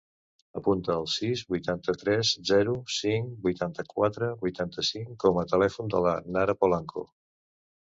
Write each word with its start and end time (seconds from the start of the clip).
Apunta 0.59 0.93
el 0.93 1.03
sis, 1.15 1.43
vuitanta-tres, 1.53 2.31
zero, 2.51 2.73
cinc, 2.95 3.37
vuitanta-quatre, 3.45 4.31
vuitanta-cinc 4.47 5.15
com 5.27 5.41
a 5.43 5.47
telèfon 5.55 5.95
de 5.95 6.05
la 6.09 6.17
Nara 6.39 6.59
Polanco. 6.65 7.09